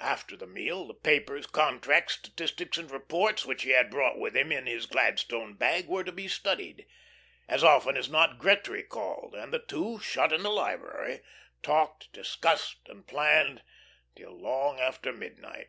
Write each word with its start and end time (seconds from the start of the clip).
After 0.00 0.36
the 0.36 0.48
meal 0.48 0.84
the 0.84 0.94
papers, 0.94 1.46
contracts, 1.46 2.14
statistics 2.14 2.76
and 2.76 2.90
reports 2.90 3.46
which 3.46 3.62
he 3.62 3.70
had 3.70 3.88
brought 3.88 4.18
with 4.18 4.36
him 4.36 4.50
in 4.50 4.66
his 4.66 4.84
Gladstone 4.86 5.54
bag 5.54 5.86
were 5.86 6.02
to 6.02 6.10
be 6.10 6.26
studied. 6.26 6.88
As 7.46 7.62
often 7.62 7.96
as 7.96 8.08
not 8.08 8.40
Gretry 8.40 8.82
called, 8.82 9.36
and 9.36 9.52
the 9.52 9.60
two, 9.60 10.00
shut 10.00 10.32
in 10.32 10.42
the 10.42 10.50
library, 10.50 11.20
talked, 11.62 12.12
discussed, 12.12 12.88
and 12.88 13.06
planned 13.06 13.62
till 14.16 14.36
long 14.36 14.80
after 14.80 15.12
midnight. 15.12 15.68